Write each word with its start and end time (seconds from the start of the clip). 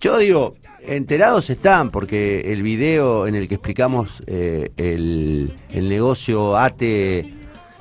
Yo 0.00 0.16
digo, 0.18 0.54
enterados 0.86 1.50
están, 1.50 1.90
porque 1.90 2.52
el 2.52 2.62
video 2.62 3.26
en 3.26 3.34
el 3.34 3.48
que 3.48 3.56
explicamos 3.56 4.22
eh, 4.28 4.70
el, 4.76 5.52
el 5.70 5.88
negocio 5.88 6.56
ATE 6.56 7.34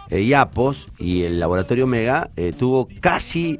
eh, 0.10 0.22
y 0.22 0.34
Apos 0.34 0.90
y 0.98 1.24
el 1.24 1.40
laboratorio 1.40 1.86
Mega 1.86 2.32
eh, 2.36 2.54
tuvo 2.58 2.88
casi 3.02 3.60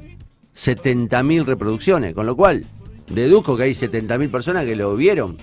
70.000 0.56 1.44
reproducciones, 1.44 2.14
con 2.14 2.26
lo 2.26 2.34
cual 2.34 2.66
deduzco 3.06 3.56
que 3.56 3.62
hay 3.64 3.72
70.000 3.72 4.28
personas 4.28 4.64
que 4.64 4.74
lo 4.74 4.96
vieron 4.96 5.38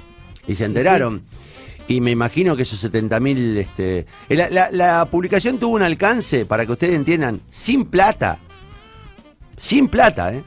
y 0.45 0.55
se 0.55 0.65
enteraron. 0.65 1.23
Y 1.87 2.01
me 2.01 2.11
imagino 2.11 2.57
que 2.57 2.63
esos 2.63 2.83
70.000... 2.83 3.57
Este, 3.57 4.05
la, 4.27 4.49
la, 4.49 4.71
la 4.71 5.05
publicación 5.05 5.57
tuvo 5.57 5.75
un 5.75 5.83
alcance, 5.83 6.45
para 6.45 6.65
que 6.65 6.73
ustedes 6.73 6.95
entiendan, 6.95 7.39
sin 7.49 7.85
plata. 7.85 8.39
Sin 9.55 9.87
plata, 9.87 10.33
¿eh? 10.33 10.43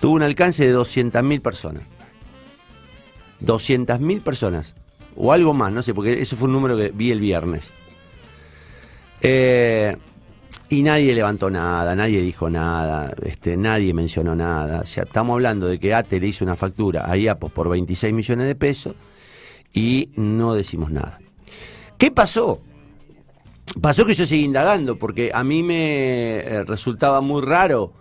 Tuvo 0.00 0.16
un 0.16 0.22
alcance 0.22 0.66
de 0.66 0.76
200.000 0.76 1.40
personas. 1.40 1.93
200.000 3.42 4.22
personas. 4.22 4.74
O 5.16 5.32
algo 5.32 5.54
más, 5.54 5.72
no 5.72 5.82
sé, 5.82 5.94
porque 5.94 6.20
ese 6.20 6.36
fue 6.36 6.48
un 6.48 6.54
número 6.54 6.76
que 6.76 6.90
vi 6.90 7.10
el 7.10 7.20
viernes. 7.20 7.72
Eh, 9.20 9.96
y 10.68 10.82
nadie 10.82 11.14
levantó 11.14 11.50
nada, 11.50 11.94
nadie 11.94 12.20
dijo 12.20 12.50
nada, 12.50 13.14
este, 13.24 13.56
nadie 13.56 13.94
mencionó 13.94 14.34
nada. 14.34 14.80
O 14.80 14.86
sea, 14.86 15.04
estamos 15.04 15.34
hablando 15.34 15.66
de 15.66 15.78
que 15.78 15.94
ATE 15.94 16.20
le 16.20 16.28
hizo 16.28 16.44
una 16.44 16.56
factura 16.56 17.08
a 17.08 17.16
IAPOS 17.16 17.52
por 17.52 17.68
26 17.68 18.12
millones 18.12 18.46
de 18.46 18.54
pesos 18.54 18.96
y 19.72 20.10
no 20.16 20.54
decimos 20.54 20.90
nada. 20.90 21.20
¿Qué 21.98 22.10
pasó? 22.10 22.60
Pasó 23.80 24.04
que 24.04 24.14
yo 24.14 24.26
seguí 24.26 24.44
indagando 24.44 24.98
porque 24.98 25.30
a 25.32 25.44
mí 25.44 25.62
me 25.62 26.36
eh, 26.36 26.64
resultaba 26.64 27.20
muy 27.20 27.42
raro 27.42 27.92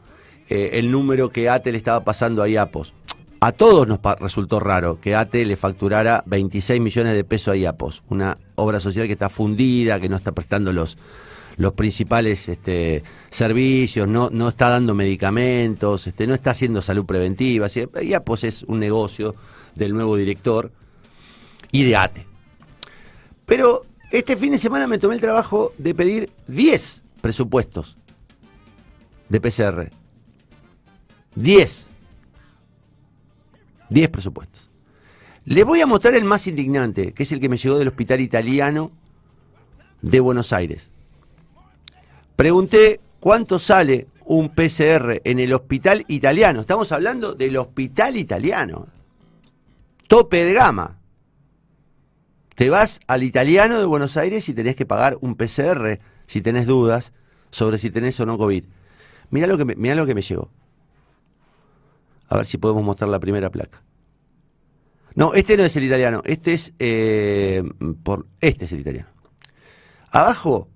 eh, 0.50 0.72
el 0.73 0.91
número 0.91 1.30
que 1.30 1.50
ATE 1.50 1.72
le 1.72 1.77
estaba 1.77 2.03
pasando 2.03 2.41
a 2.41 2.50
IAPOS. 2.50 2.94
A 3.45 3.52
todos 3.52 3.85
nos 3.85 3.99
resultó 4.21 4.61
raro 4.61 5.02
que 5.02 5.17
ATE 5.17 5.43
le 5.43 5.57
facturara 5.57 6.23
26 6.27 6.79
millones 6.79 7.13
de 7.13 7.25
pesos 7.25 7.52
a 7.52 7.57
IAPOS, 7.57 8.02
una 8.08 8.38
obra 8.55 8.80
social 8.80 9.05
que 9.05 9.11
está 9.11 9.27
fundida, 9.27 10.00
que 10.00 10.08
no 10.08 10.16
está 10.16 10.31
prestando 10.31 10.72
los, 10.72 10.97
los 11.58 11.73
principales 11.73 12.47
este, 12.47 13.03
servicios, 13.30 14.08
no, 14.08 14.30
no 14.30 14.47
está 14.47 14.69
dando 14.69 14.95
medicamentos, 14.95 16.08
este, 16.08 16.25
no 16.25 16.33
está 16.33 16.52
haciendo 16.52 16.81
salud 16.81 17.05
preventiva. 17.05 17.67
IAPOS 17.67 18.45
es 18.45 18.63
un 18.63 18.80
negocio 18.80 19.35
del 19.75 19.94
nuevo 19.94 20.16
director 20.16 20.72
y 21.69 21.83
de 21.83 21.97
ATE. 21.97 22.25
Pero 23.45 23.85
este 24.09 24.38
fin 24.38 24.53
de 24.53 24.57
semana 24.57 24.88
me 24.88 25.00
tomé 25.00 25.16
el 25.16 25.22
trabajo 25.22 25.73
de 25.78 25.94
pedir 25.94 26.31
10 26.47 27.03
presupuestos 27.19 27.97
de 29.28 29.41
PCR. 29.41 29.91
10. 31.35 31.89
10 33.89 34.09
presupuestos. 34.09 34.70
Les 35.45 35.66
voy 35.66 35.81
a 35.81 35.88
mostrar 35.88 36.16
el 36.16 36.23
más 36.23 36.48
indignante, 36.48 37.14
que 37.14 37.23
es 37.23 37.31
el 37.31 37.39
que 37.39 37.50
me 37.50 37.58
llegó 37.58 37.78
del 37.78 37.90
hospital 37.90 38.22
italiano 38.22 38.92
de 40.02 40.20
Buenos 40.20 40.53
Aires. 40.53 40.90
Pregunté 42.36 43.00
cuánto 43.20 43.59
sale 43.59 44.08
un 44.25 44.50
PCR 44.50 45.22
en 45.23 45.40
el 45.40 45.53
hospital 45.53 46.06
italiano. 46.08 46.62
Estamos 46.62 46.92
hablando 46.92 47.34
del 47.34 47.58
hospital 47.58 48.17
italiano. 48.17 48.88
Tope 50.08 50.45
de 50.45 50.53
gama. 50.53 50.97
Te 52.56 52.70
vas 52.70 53.00
al 53.08 53.23
italiano 53.23 53.80
de 53.80 53.86
Buenos 53.86 54.16
Aires 54.16 54.47
y 54.47 54.53
tenés 54.53 54.75
que 54.75 54.86
pagar 54.86 55.18
un 55.22 55.36
PCR 55.36 56.00
si 56.28 56.42
tenés 56.42 56.68
dudas 56.68 57.14
sobre 57.50 57.78
si 57.78 57.90
tenés 57.90 58.20
o 58.20 58.25
no 58.25 58.38
COVID. 58.38 58.64
Mira 59.31 59.47
lo 59.47 59.58
que 59.58 59.66
lo 59.66 60.06
que 60.06 60.16
me 60.16 60.22
llegó. 60.22 60.50
A 62.34 62.38
ver 62.38 62.45
si 62.48 62.58
podemos 62.58 62.84
mostrar 62.84 63.12
la 63.12 63.20
primera 63.20 63.52
placa. 63.52 63.84
No, 65.14 65.36
este 65.36 65.56
no 65.56 65.62
es 65.62 65.76
el 65.76 65.84
italiano, 65.84 66.23
este 66.26 66.53
es 66.53 66.73
eh, 66.80 67.62
por 68.02 68.25
este 68.42 68.66
es 68.66 68.72
el 68.72 68.80
italiano. 68.80 69.09
Abajo, 70.09 70.67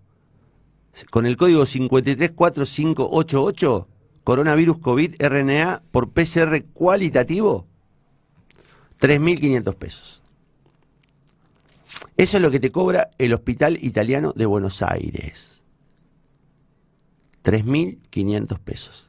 con 1.09 1.25
el 1.25 1.35
código 1.35 1.65
534588, 1.65 3.87
coronavirus 4.23 4.77
COVID 4.77 5.15
RNA 5.19 5.81
por 5.89 6.11
PCR 6.11 6.63
cualitativo, 6.73 7.65
3.500 8.99 9.75
pesos. 9.77 10.21
Eso 12.17 12.37
es 12.37 12.43
lo 12.43 12.51
que 12.51 12.59
te 12.59 12.71
cobra 12.71 13.09
el 13.17 13.33
Hospital 13.33 13.79
Italiano 13.81 14.31
de 14.35 14.45
Buenos 14.45 14.83
Aires. 14.83 15.63
3.500 17.43 18.59
pesos. 18.59 19.06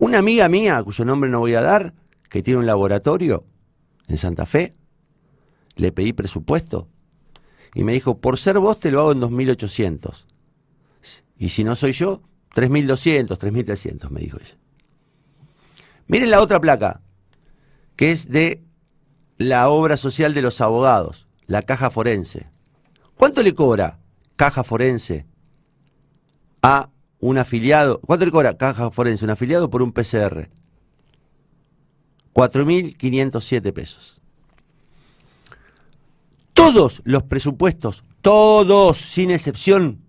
Una 0.00 0.18
amiga 0.18 0.48
mía, 0.48 0.82
cuyo 0.82 1.04
nombre 1.04 1.28
no 1.28 1.40
voy 1.40 1.54
a 1.54 1.60
dar, 1.60 1.92
que 2.30 2.42
tiene 2.42 2.58
un 2.58 2.64
laboratorio 2.64 3.44
en 4.08 4.16
Santa 4.16 4.46
Fe, 4.46 4.74
le 5.76 5.92
pedí 5.92 6.14
presupuesto 6.14 6.88
y 7.74 7.84
me 7.84 7.92
dijo, 7.92 8.18
por 8.18 8.38
ser 8.38 8.58
vos 8.58 8.80
te 8.80 8.90
lo 8.90 9.00
hago 9.00 9.12
en 9.12 9.20
2.800. 9.20 10.24
Y 11.36 11.50
si 11.50 11.64
no 11.64 11.76
soy 11.76 11.92
yo, 11.92 12.22
3.200, 12.54 13.38
3.300, 13.38 14.08
me 14.08 14.20
dijo 14.20 14.38
ella. 14.40 14.56
Miren 16.06 16.30
la 16.30 16.40
otra 16.40 16.60
placa, 16.60 17.02
que 17.94 18.10
es 18.10 18.30
de 18.30 18.64
la 19.36 19.68
obra 19.68 19.98
social 19.98 20.32
de 20.32 20.40
los 20.40 20.62
abogados, 20.62 21.28
la 21.46 21.60
caja 21.60 21.90
forense. 21.90 22.48
¿Cuánto 23.16 23.42
le 23.42 23.54
cobra 23.54 24.00
caja 24.36 24.64
forense 24.64 25.26
a 26.62 26.88
un 27.20 27.38
afiliado, 27.38 28.00
¿cuánto 28.00 28.24
le 28.24 28.32
cobra 28.32 28.56
Caja 28.56 28.90
Forense 28.90 29.24
un 29.24 29.30
afiliado 29.30 29.70
por 29.70 29.82
un 29.82 29.92
PCR? 29.92 30.48
4.507 32.32 33.72
pesos. 33.72 34.20
Todos 36.54 37.02
los 37.04 37.22
presupuestos, 37.24 38.04
todos, 38.22 38.96
sin 38.96 39.30
excepción, 39.30 40.00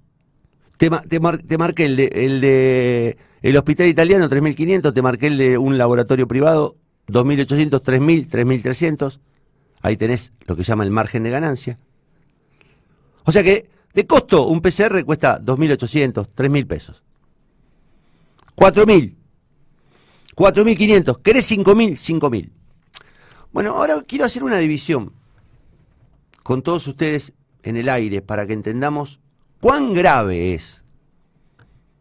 te, 0.77 0.89
marqué 0.89 1.85
el 1.85 1.95
de, 1.95 2.05
el 2.13 2.41
de 2.41 3.17
el 3.41 3.57
hospital 3.57 3.87
italiano 3.87 4.29
3.500, 4.29 4.93
te 4.93 5.01
marqué 5.01 5.27
el 5.27 5.37
de 5.37 5.57
un 5.57 5.77
laboratorio 5.77 6.27
privado 6.27 6.77
2.800, 7.07 7.81
3.000, 7.81 8.29
3.300. 8.29 9.19
Ahí 9.81 9.97
tenés 9.97 10.33
lo 10.45 10.55
que 10.55 10.63
se 10.63 10.69
llama 10.69 10.83
el 10.83 10.91
margen 10.91 11.23
de 11.23 11.31
ganancia. 11.31 11.79
O 13.23 13.31
sea 13.31 13.43
que 13.43 13.69
de 13.93 14.07
costo, 14.07 14.47
un 14.47 14.61
PCR 14.61 15.03
cuesta 15.03 15.39
2.800, 15.41 16.29
3.000 16.35 16.67
pesos. 16.67 17.03
4.000. 18.55 19.15
4.500. 20.35 21.21
¿Querés 21.21 21.51
5.000? 21.51 22.19
5.000. 22.19 22.49
Bueno, 23.51 23.71
ahora 23.71 24.01
quiero 24.07 24.25
hacer 24.25 24.43
una 24.43 24.57
división 24.57 25.13
con 26.43 26.61
todos 26.61 26.87
ustedes 26.87 27.33
en 27.63 27.77
el 27.77 27.89
aire 27.89 28.21
para 28.21 28.47
que 28.47 28.53
entendamos 28.53 29.19
cuán 29.59 29.93
grave 29.93 30.53
es 30.53 30.83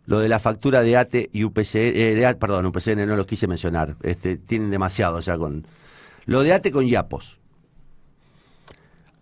lo 0.06 0.18
de 0.18 0.28
la 0.28 0.40
factura 0.40 0.82
de 0.82 0.96
ATE 0.96 1.30
y 1.32 1.44
UPC, 1.44 1.74
eh, 1.76 2.14
de, 2.14 2.34
perdón, 2.34 2.66
UPCN 2.66 3.06
no 3.06 3.16
lo 3.16 3.26
quise 3.26 3.46
mencionar, 3.46 3.96
este, 4.02 4.36
tienen 4.36 4.70
demasiado 4.70 5.20
ya 5.20 5.38
con... 5.38 5.66
Lo 6.26 6.42
de 6.42 6.52
ATE 6.52 6.72
con 6.72 6.86
Yapos. 6.86 7.38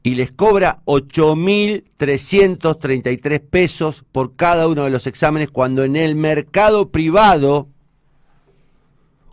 Y 0.04 0.16
les 0.16 0.32
cobra 0.32 0.78
8.333 0.86 3.40
pesos 3.40 4.04
por 4.12 4.36
cada 4.36 4.68
uno 4.68 4.84
de 4.84 4.90
los 4.90 5.08
exámenes 5.08 5.50
cuando 5.50 5.86
en 5.86 5.96
el 5.96 6.16
mercado 6.16 6.92
privado, 6.92 7.70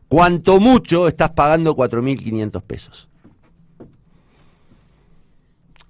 cuanto 0.09 0.61
mucho, 0.61 1.09
estás 1.09 1.31
pagando 1.31 1.75
4.500 1.77 2.63
pesos. 2.63 3.09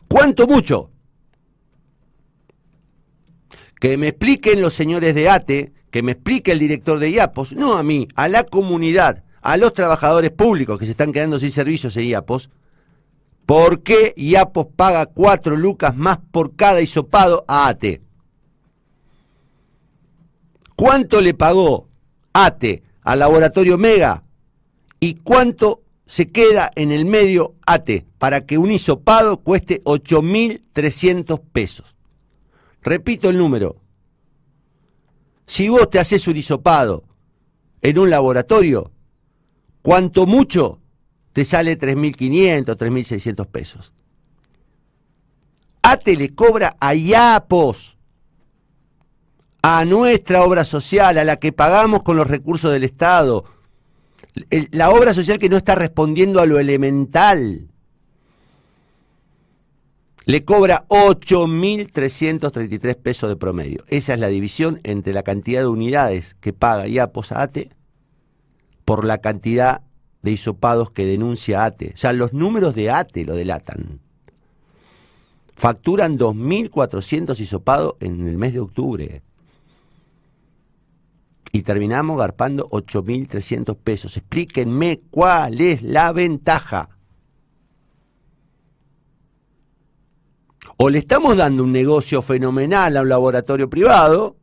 ¿Cuánto 0.09 0.47
mucho? 0.47 0.91
Que 3.79 3.99
me 3.99 4.09
expliquen 4.09 4.63
los 4.63 4.75
señores 4.75 5.15
de 5.15 5.29
ATE 5.29 5.75
que 5.91 6.03
me 6.03 6.13
explique 6.13 6.53
el 6.53 6.59
director 6.59 6.99
de 6.99 7.11
IAPOS, 7.11 7.55
no 7.55 7.77
a 7.77 7.83
mí, 7.83 8.07
a 8.15 8.29
la 8.29 8.45
comunidad, 8.45 9.25
a 9.43 9.57
los 9.57 9.75
trabajadores 9.75 10.31
públicos 10.31 10.79
que 10.79 10.85
se 10.85 10.93
están 10.93 11.13
quedando 11.13 11.39
sin 11.39 11.51
servicios 11.51 11.97
en 11.97 12.07
IAPOS, 12.07 12.51
¿por 13.51 13.83
qué 13.83 14.15
IAPOS 14.17 14.69
paga 14.77 15.07
cuatro 15.07 15.57
lucas 15.57 15.97
más 15.97 16.21
por 16.31 16.55
cada 16.55 16.83
hisopado 16.83 17.45
a 17.49 17.67
ATE? 17.67 18.01
¿Cuánto 20.77 21.21
le 21.21 21.35
pagó 21.35 21.89
ATE 22.33 22.85
al 23.03 23.19
laboratorio 23.19 23.77
Mega? 23.77 24.23
¿Y 25.01 25.15
cuánto 25.15 25.83
se 26.07 26.31
queda 26.31 26.71
en 26.77 26.93
el 26.93 27.07
medio 27.07 27.57
ATE 27.67 28.07
para 28.19 28.47
que 28.47 28.57
un 28.57 28.71
hisopado 28.71 29.39
cueste 29.39 29.83
8.300 29.83 31.41
pesos? 31.51 31.97
Repito 32.83 33.31
el 33.31 33.37
número, 33.37 33.81
si 35.49 35.69
vos 35.69 35.91
te 35.91 35.99
haces 35.99 36.29
un 36.29 36.37
hisopado 36.37 37.03
en 37.83 37.99
un 37.99 38.11
laboratorio, 38.11 38.93
cuanto 39.83 40.27
mucho 40.29 40.79
te 41.33 41.45
sale 41.45 41.79
3.500, 41.79 42.77
3.600 42.77 43.47
pesos. 43.47 43.93
ATE 45.83 46.17
le 46.17 46.35
cobra 46.35 46.77
a 46.81 46.95
IAPOS, 46.95 47.97
a 49.63 49.85
nuestra 49.85 50.43
obra 50.43 50.65
social, 50.65 51.19
a 51.19 51.25
la 51.25 51.37
que 51.37 51.53
pagamos 51.53 52.03
con 52.03 52.17
los 52.17 52.27
recursos 52.27 52.73
del 52.73 52.85
Estado, 52.85 53.45
la 54.73 54.91
obra 54.91 55.15
social 55.15 55.39
que 55.39 55.49
no 55.49 55.57
está 55.57 55.75
respondiendo 55.75 56.41
a 56.41 56.47
lo 56.47 56.59
elemental 56.59 57.71
le 60.31 60.45
cobra 60.45 60.87
8.333 60.89 62.97
pesos 62.97 63.29
de 63.29 63.37
promedio. 63.37 63.83
Esa 63.89 64.15
es 64.15 64.21
la 64.21 64.29
división 64.29 64.79
entre 64.85 65.13
la 65.13 65.25
cantidad 65.25 65.63
de 65.63 65.67
unidades 65.67 66.37
que 66.41 66.53
paga 66.53 66.87
IAPOS 66.87 67.33
a 67.33 67.43
ATE 67.43 67.71
por 68.85 69.05
la 69.05 69.19
cantidad 69.19 69.83
de 70.23 70.33
hisopados 70.33 70.91
que 70.91 71.07
denuncia 71.07 71.65
ATE. 71.65 71.93
O 71.95 71.97
sea, 71.97 72.13
los 72.13 72.33
números 72.33 72.75
de 72.75 72.91
ATE 72.91 73.25
lo 73.25 73.35
delatan. 73.35 74.01
Facturan 75.55 76.19
2.400 76.19 77.39
hisopados 77.39 77.95
en 78.01 78.27
el 78.27 78.39
mes 78.39 78.53
de 78.53 78.61
octubre. 78.61 79.23
Y 81.53 81.63
terminamos 81.63 82.19
garpando 82.19 82.69
8.300 82.71 83.77
pesos. 83.77 84.17
Explíquenme 84.17 85.01
cuál 85.11 85.61
es 85.61 85.83
la 85.83 86.13
ventaja. 86.13 86.91
o 90.83 90.89
le 90.89 90.99
estamos 90.99 91.37
dando 91.37 91.63
un 91.63 91.73
negocio 91.73 92.23
fenomenal 92.23 92.97
a 92.97 93.03
un 93.03 93.11
laboratorio 93.11 93.69
privado, 93.69 94.39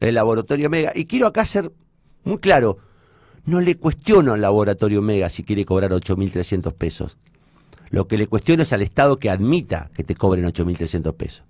el 0.00 0.14
laboratorio 0.14 0.70
Mega, 0.70 0.92
y 0.94 1.04
quiero 1.04 1.26
acá 1.26 1.44
ser 1.44 1.70
muy 2.24 2.38
claro, 2.38 2.78
no 3.44 3.60
le 3.60 3.76
cuestiono 3.76 4.32
al 4.32 4.40
laboratorio 4.40 5.02
Mega 5.02 5.28
si 5.28 5.42
quiere 5.42 5.64
cobrar 5.64 5.90
8.300 5.90 6.72
pesos. 6.74 7.16
Lo 7.90 8.06
que 8.06 8.16
le 8.16 8.26
cuestiono 8.26 8.62
es 8.62 8.72
al 8.72 8.82
Estado 8.82 9.18
que 9.18 9.30
admita 9.30 9.90
que 9.94 10.04
te 10.04 10.14
cobren 10.14 10.44
8.300 10.44 11.14
pesos. 11.14 11.44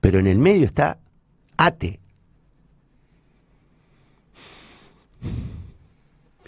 Pero 0.00 0.18
en 0.18 0.26
el 0.26 0.38
medio 0.38 0.64
está 0.64 0.98
ATE. 1.56 2.00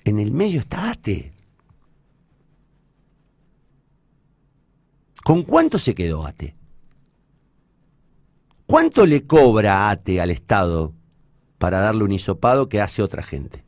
En 0.05 0.19
el 0.19 0.31
medio 0.31 0.61
está 0.61 0.91
ATE. 0.91 1.33
¿Con 5.25 5.43
cuánto 5.43 5.79
se 5.79 5.95
quedó 5.95 6.27
ATE? 6.27 6.55
¿Cuánto 8.67 9.07
le 9.07 9.27
cobra 9.27 9.91
ATE 9.91 10.21
al 10.21 10.31
Estado 10.31 10.93
para 11.59 11.81
darle 11.81 12.05
un 12.05 12.13
hisopado 12.13 12.69
que 12.69 12.81
hace 12.81 13.03
otra 13.03 13.23
gente? 13.23 13.65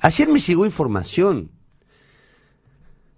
Ayer 0.00 0.28
me 0.28 0.38
llegó 0.40 0.64
información 0.64 1.50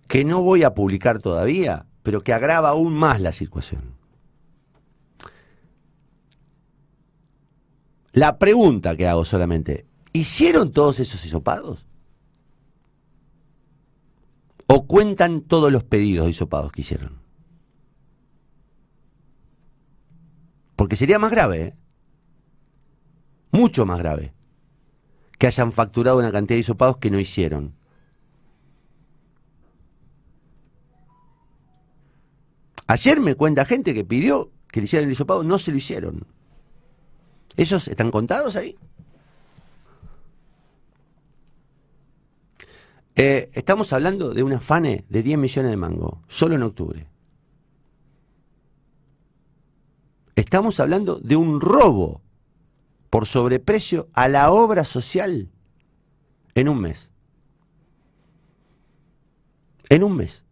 que 0.08 0.24
no 0.24 0.42
voy 0.42 0.62
a 0.62 0.74
publicar 0.74 1.20
todavía, 1.20 1.86
pero 2.02 2.22
que 2.22 2.32
agrava 2.32 2.70
aún 2.70 2.94
más 2.94 3.20
la 3.20 3.32
situación. 3.32 3.96
La 8.12 8.38
pregunta 8.38 8.94
que 8.96 9.08
hago 9.08 9.24
solamente, 9.24 9.86
¿hicieron 10.12 10.72
todos 10.72 11.00
esos 11.00 11.24
hisopados? 11.24 11.86
¿O 14.66 14.86
cuentan 14.86 15.40
todos 15.40 15.72
los 15.72 15.84
pedidos 15.84 16.26
de 16.26 16.32
hisopados 16.32 16.72
que 16.72 16.82
hicieron? 16.82 17.20
Porque 20.76 20.96
sería 20.96 21.18
más 21.18 21.30
grave, 21.30 21.62
¿eh? 21.62 21.76
mucho 23.52 23.86
más 23.86 23.98
grave, 23.98 24.34
que 25.42 25.48
hayan 25.48 25.72
facturado 25.72 26.18
una 26.18 26.30
cantidad 26.30 26.54
de 26.54 26.60
hisopados 26.60 26.98
que 26.98 27.10
no 27.10 27.18
hicieron. 27.18 27.74
Ayer 32.86 33.20
me 33.20 33.34
cuenta 33.34 33.64
gente 33.64 33.92
que 33.92 34.04
pidió 34.04 34.52
que 34.68 34.78
le 34.78 34.84
hicieran 34.84 35.08
el 35.08 35.12
hisopado, 35.12 35.42
no 35.42 35.58
se 35.58 35.72
lo 35.72 35.78
hicieron. 35.78 36.28
¿Esos 37.56 37.88
están 37.88 38.12
contados 38.12 38.54
ahí? 38.54 38.76
Eh, 43.16 43.50
estamos 43.52 43.92
hablando 43.92 44.34
de 44.34 44.44
un 44.44 44.52
afane 44.52 45.04
de 45.08 45.24
10 45.24 45.38
millones 45.38 45.72
de 45.72 45.76
mangos, 45.76 46.20
solo 46.28 46.54
en 46.54 46.62
octubre. 46.62 47.08
Estamos 50.36 50.78
hablando 50.78 51.18
de 51.18 51.34
un 51.34 51.60
robo 51.60 52.22
por 53.12 53.26
sobreprecio 53.26 54.08
a 54.14 54.26
la 54.26 54.50
obra 54.50 54.86
social 54.86 55.50
en 56.54 56.66
un 56.66 56.80
mes. 56.80 57.10
En 59.90 60.02
un 60.02 60.16
mes. 60.16 60.44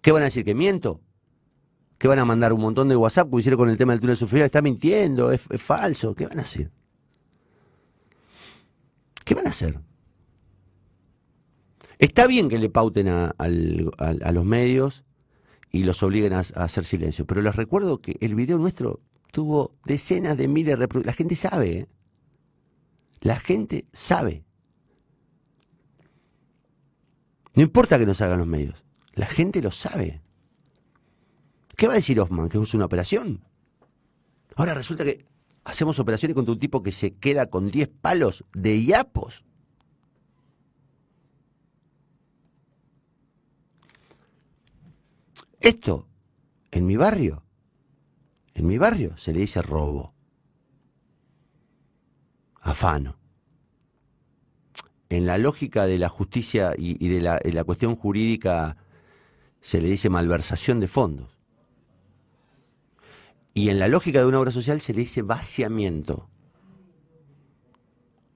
¿Qué 0.00 0.12
van 0.12 0.22
a 0.22 0.26
decir? 0.26 0.44
¿Que 0.44 0.54
miento? 0.54 1.00
¿Qué 1.98 2.06
van 2.06 2.20
a 2.20 2.24
mandar 2.24 2.52
un 2.52 2.60
montón 2.60 2.88
de 2.88 2.94
WhatsApp 2.94 3.28
que 3.28 3.38
hicieron 3.38 3.58
con 3.58 3.68
el 3.68 3.76
tema 3.76 3.94
del 3.94 4.00
túnel 4.00 4.16
superior? 4.16 4.46
Está 4.46 4.62
mintiendo, 4.62 5.32
es 5.32 5.42
falso. 5.56 6.14
¿Qué 6.14 6.28
van 6.28 6.38
a 6.38 6.42
hacer? 6.42 6.70
¿Qué 9.24 9.34
van 9.34 9.48
a 9.48 9.50
hacer? 9.50 9.80
Está 11.98 12.28
bien 12.28 12.48
que 12.48 12.60
le 12.60 12.70
pauten 12.70 13.08
a, 13.08 13.34
los 13.48 14.44
medios 14.44 15.02
y 15.70 15.84
los 15.84 16.02
obliguen 16.02 16.32
a, 16.32 16.40
hacer 16.40 16.84
silencio, 16.84 17.26
pero 17.26 17.42
les 17.42 17.54
recuerdo 17.54 18.00
que 18.00 18.16
el 18.20 18.34
video 18.34 18.58
nuestro 18.58 19.00
tuvo 19.32 19.76
decenas 19.84 20.36
de 20.36 20.48
miles 20.48 20.72
de 20.72 20.76
reproducciones. 20.76 21.06
La 21.06 21.16
gente 21.16 21.36
sabe, 21.36 21.78
¿eh? 21.78 21.88
La 23.20 23.38
gente 23.38 23.86
sabe. 23.92 24.44
No 27.54 27.62
importa 27.62 27.98
que 27.98 28.06
nos 28.06 28.20
hagan 28.20 28.38
los 28.38 28.46
medios, 28.46 28.84
la 29.14 29.26
gente 29.26 29.60
lo 29.60 29.70
sabe. 29.70 30.22
¿Qué 31.76 31.86
va 31.86 31.94
a 31.94 31.96
decir 31.96 32.20
Hoffman? 32.20 32.48
¿Que 32.48 32.58
es 32.58 32.74
una 32.74 32.84
operación? 32.84 33.44
Ahora 34.56 34.74
resulta 34.74 35.04
que 35.04 35.24
hacemos 35.64 35.98
operaciones 35.98 36.34
contra 36.34 36.52
un 36.52 36.58
tipo 36.58 36.82
que 36.82 36.92
se 36.92 37.14
queda 37.14 37.48
con 37.48 37.70
10 37.70 37.88
palos 38.00 38.44
de 38.52 38.84
yapos. 38.84 39.44
Esto, 45.60 46.08
en 46.70 46.86
mi 46.86 46.96
barrio, 46.96 47.42
en 48.54 48.66
mi 48.66 48.78
barrio 48.78 49.16
se 49.18 49.34
le 49.34 49.40
dice 49.40 49.60
robo, 49.60 50.14
afano. 52.62 53.18
En 55.10 55.26
la 55.26 55.36
lógica 55.36 55.86
de 55.86 55.98
la 55.98 56.08
justicia 56.08 56.72
y, 56.78 57.08
de, 57.08 57.20
la, 57.20 57.38
de 57.38 57.52
la 57.52 57.64
cuestión 57.64 57.94
jurídica 57.96 58.76
se 59.60 59.82
le 59.82 59.88
dice 59.88 60.08
malversación 60.08 60.80
de 60.80 60.88
fondos. 60.88 61.38
Y 63.52 63.68
en 63.68 63.78
la 63.78 63.88
lógica 63.88 64.20
de 64.20 64.26
una 64.26 64.38
obra 64.38 64.52
social 64.52 64.80
se 64.80 64.94
le 64.94 65.00
dice 65.00 65.22
vaciamiento. 65.22 66.30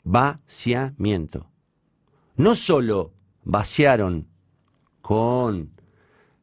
Vaciamiento. 0.02 1.50
No 2.37 2.57
solo 2.57 3.14
vaciaron 3.45 4.28
con 5.00 5.75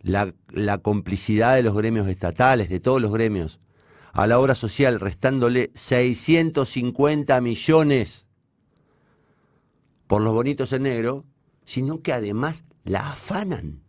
la, 0.04 0.78
complicidad 0.80 1.56
de 1.56 1.64
los 1.64 1.76
gremios 1.76 2.08
estatales, 2.08 2.70
de 2.70 2.80
todos 2.80 3.02
los 3.02 3.14
gremios, 3.14 3.60
a 4.14 4.28
la 4.28 4.40
obra 4.40 4.56
social, 4.56 5.00
restándole 5.00 5.72
650 5.74 7.40
millones 7.42 8.28
por 10.08 10.22
los 10.22 10.34
bonitos 10.34 10.74
en 10.74 10.84
negro, 10.84 11.26
sino 11.66 12.02
que 12.02 12.14
además 12.14 12.66
la 12.84 13.12
afanan. 13.12 13.82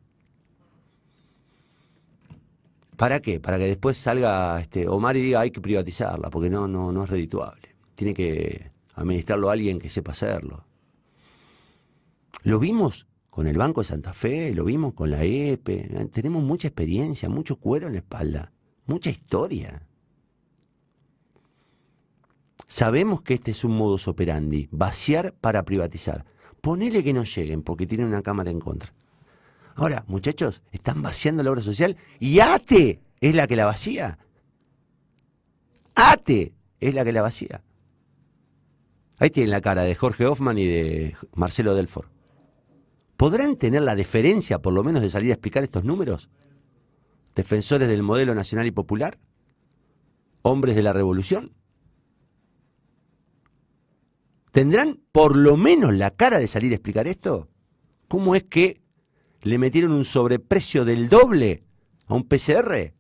¿Para 2.97 3.21
qué? 3.21 3.41
Para 3.41 3.59
que 3.59 3.65
después 3.65 3.97
salga 3.97 4.61
este 4.61 4.87
Omar 4.89 5.17
y 5.17 5.23
diga 5.23 5.41
hay 5.41 5.51
que 5.51 5.61
privatizarla, 5.61 6.31
porque 6.31 6.51
no, 6.51 6.69
no, 6.69 6.93
no 6.93 7.05
es 7.05 7.11
redituable. 7.11 7.75
Tiene 7.97 8.15
que 8.15 8.71
administrarlo 8.95 9.51
alguien 9.51 9.81
que 9.81 9.91
sepa 9.91 10.13
hacerlo. 10.13 10.67
Lo 12.45 12.59
vimos 12.59 13.07
con 13.33 13.47
el 13.47 13.57
Banco 13.57 13.81
de 13.81 13.87
Santa 13.87 14.13
Fe, 14.13 14.55
lo 14.55 14.67
vimos 14.67 14.93
con 14.93 15.11
la 15.11 15.25
EPE, 15.25 16.11
tenemos 16.13 16.43
mucha 16.43 16.69
experiencia, 16.69 17.31
mucho 17.31 17.57
cuero 17.57 17.87
en 17.87 17.95
la 17.95 18.01
espalda, 18.01 18.53
mucha 18.85 19.09
historia. 19.09 19.89
Sabemos 22.67 23.23
que 23.23 23.33
este 23.33 23.53
es 23.53 23.65
un 23.65 23.75
modus 23.75 24.07
operandi, 24.07 24.69
vaciar 24.71 25.33
para 25.33 25.65
privatizar. 25.65 26.27
Ponele 26.61 27.03
que 27.03 27.15
no 27.15 27.25
lleguen 27.25 27.63
porque 27.63 27.87
tienen 27.87 28.09
una 28.09 28.21
cámara 28.21 28.51
en 28.51 28.61
contra. 28.61 28.93
Ahora, 29.77 30.05
muchachos, 30.09 30.63
están 30.71 31.01
vaciando 31.01 31.43
la 31.43 31.53
obra 31.53 31.63
social 31.63 31.97
y 32.21 32.41
ATE 32.41 33.01
es 33.23 33.35
la 33.35 33.47
que 33.47 33.57
la 33.57 33.65
vacía. 33.65 34.19
ATE 35.95 36.53
es 36.81 36.95
la 36.95 37.03
que 37.03 37.13
la 37.13 37.23
vacía. 37.23 37.63
Ahí 39.19 39.31
tienen 39.31 39.53
la 39.53 39.63
cara 39.63 39.85
de 39.85 39.95
Jorge 39.95 40.27
Hoffman 40.27 40.59
y 40.59 40.67
de 40.67 41.17
Marcelo 41.35 41.75
Delfort. 41.75 42.12
¿Podrán 43.23 43.55
tener 43.55 43.83
la 43.83 43.95
deferencia, 43.95 44.61
por 44.61 44.73
lo 44.73 44.83
menos, 44.83 45.01
de 45.01 45.09
salir 45.09 45.31
a 45.31 45.35
explicar 45.35 45.63
estos 45.63 45.85
números? 45.85 46.29
¿Defensores 47.37 47.87
del 47.87 48.03
modelo 48.03 48.35
nacional 48.35 48.67
y 48.67 48.73
popular? 48.73 49.17
¿Hombres 50.43 50.75
de 50.75 50.83
la 50.83 50.93
revolución? 50.93 51.53
¿Tendrán 54.51 54.99
por 55.13 55.37
lo 55.37 55.57
menos 55.57 55.95
la 55.95 56.11
cara 56.11 56.41
de 56.41 56.49
salir 56.49 56.73
a 56.73 56.75
explicar 56.75 57.07
esto? 57.07 57.49
¿Cómo 58.09 58.35
es 58.35 58.43
que 58.43 58.83
le 59.43 59.57
metieron 59.57 59.93
un 59.93 60.05
sobreprecio 60.05 60.85
del 60.85 61.09
doble 61.09 61.63
a 62.07 62.15
un 62.15 62.27
PCR? 62.27 62.93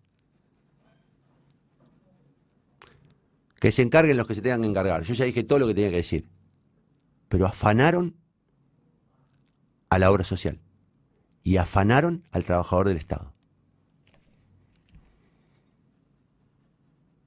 Que 3.56 3.72
se 3.72 3.82
encarguen 3.82 4.16
los 4.16 4.28
que 4.28 4.36
se 4.36 4.42
tengan 4.42 4.60
que 4.60 4.68
encargar. 4.68 5.02
Yo 5.02 5.14
ya 5.14 5.24
dije 5.24 5.42
todo 5.42 5.58
lo 5.58 5.66
que 5.66 5.74
tenía 5.74 5.90
que 5.90 5.96
decir. 5.96 6.28
Pero 7.28 7.44
afanaron 7.44 8.21
a 9.92 9.98
la 9.98 10.10
obra 10.10 10.24
social 10.24 10.58
y 11.42 11.58
afanaron 11.58 12.26
al 12.32 12.44
trabajador 12.44 12.88
del 12.88 12.96
Estado. 12.96 13.30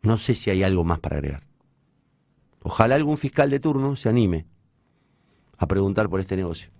No 0.01 0.17
sé 0.17 0.33
si 0.33 0.49
hay 0.49 0.63
algo 0.63 0.83
más 0.83 0.97
para 0.97 1.17
agregar. 1.17 1.43
Ojalá 2.63 2.95
algún 2.95 3.17
fiscal 3.17 3.51
de 3.51 3.59
turno 3.59 3.95
se 3.95 4.09
anime 4.09 4.47
a 5.59 5.67
preguntar 5.67 6.09
por 6.09 6.19
este 6.19 6.35
negocio. 6.35 6.71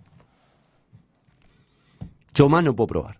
Yo 2.34 2.48
más 2.48 2.64
no 2.64 2.74
puedo 2.74 2.88
probar. 2.88 3.14